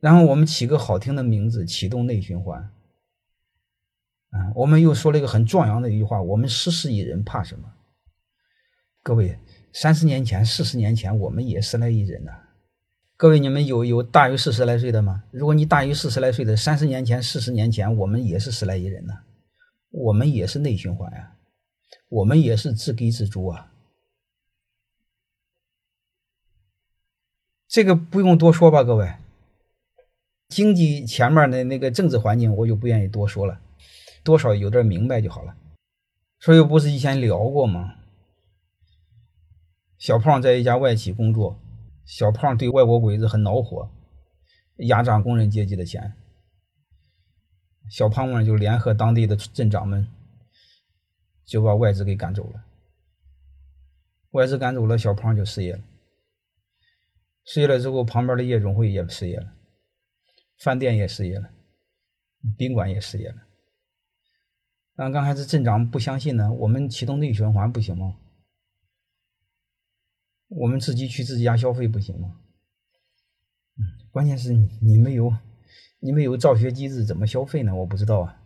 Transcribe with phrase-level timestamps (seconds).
[0.00, 2.70] 然后我们起个好听的名字，启动内循环。
[4.30, 7.72] 啊，我们又说了一个很壮阳的一句话：我们十四亿人怕什么？
[9.02, 9.38] 各位，
[9.72, 12.32] 三十年前、四十年前，我们也十来亿人呢。
[13.16, 15.24] 各位，你们有有大于四十来岁的吗？
[15.30, 19.14] 如果你大于四十来岁的，三十年前、四十年前，我们也是十来亿人呢。
[19.90, 21.32] 我们也是内循环呀，
[22.10, 23.72] 我们也是自给自足啊。
[27.66, 29.14] 这个不用多说吧，各位。
[30.48, 33.60] 经济前面的那个政治环境，我就不愿意多说了，
[34.24, 35.54] 多少有点明白就好了。
[36.40, 37.96] 所以不是以前聊过吗？
[39.98, 41.58] 小胖在一家外企工作，
[42.04, 43.90] 小胖对外国鬼子很恼火，
[44.76, 46.14] 压榨工人阶级的钱。
[47.90, 50.08] 小胖们就联合当地的镇长们，
[51.44, 52.64] 就把外资给赶走了。
[54.30, 55.80] 外资赶走了，小胖就失业了。
[57.44, 59.52] 失业了之后，旁边的夜总会也失业了。
[60.58, 61.50] 饭店也失业了，
[62.56, 63.36] 宾馆也失业了。
[64.96, 68.16] 那刚开始镇长不相信呢，我们启动内循环不行吗？
[70.48, 72.40] 我们自己去自己家消费不行吗？
[73.76, 75.32] 嗯，关键是你没有，
[76.00, 77.74] 你没有造血机制，怎么消费呢？
[77.74, 78.42] 我不知道啊。